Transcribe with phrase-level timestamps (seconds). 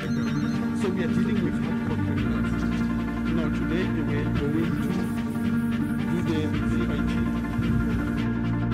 [0.00, 2.52] So we are dealing with hardcore criminals.
[3.36, 4.88] Now today they were going to
[6.08, 7.12] do the CIT.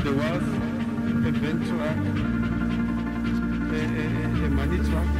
[0.04, 0.44] There was
[1.26, 1.90] a Ventura,
[3.72, 4.06] a, a,
[4.44, 5.10] a money truck,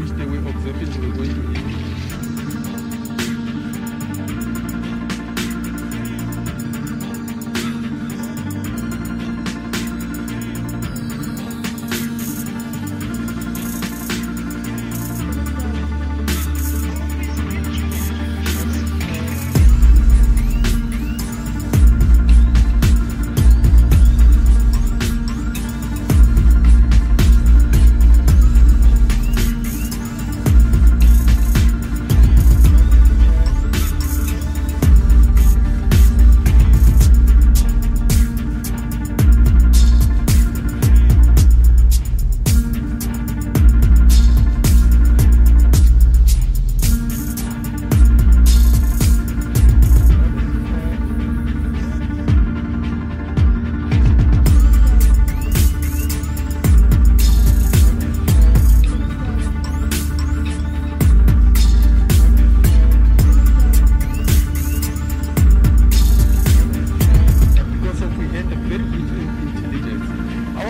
[0.00, 1.85] which they were observing they were going to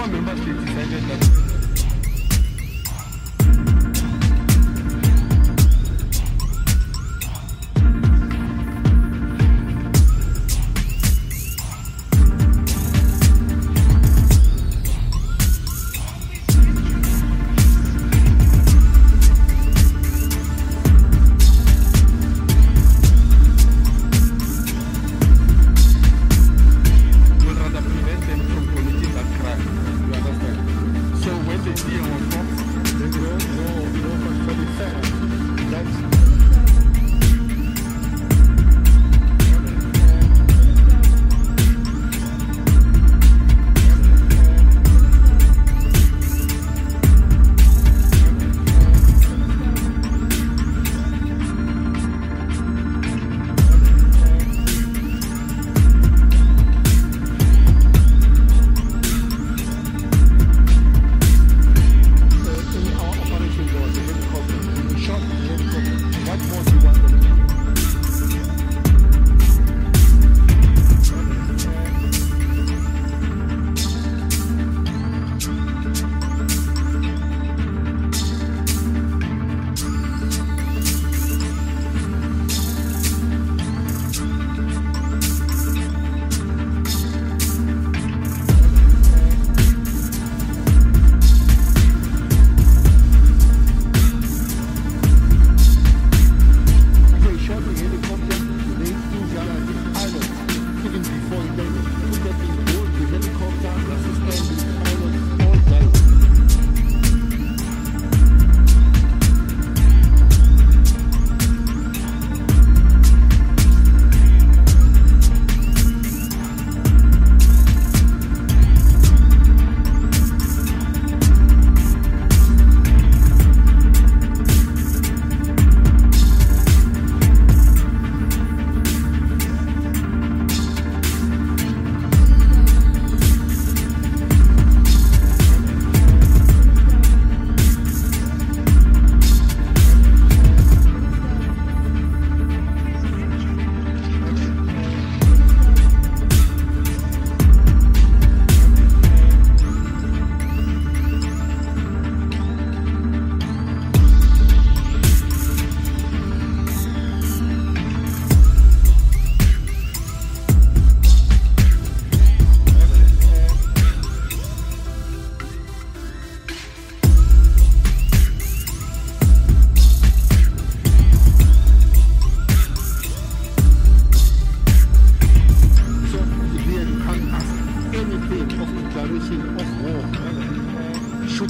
[0.06, 1.45] Remember 50 seconds.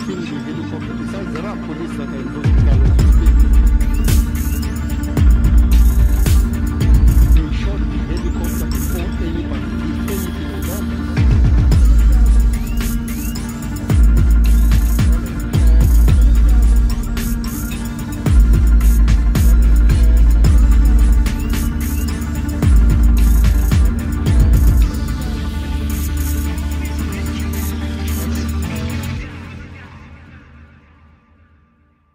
[0.06, 2.55] Türkiye'de ilgili toplumsal ziraat polis zaten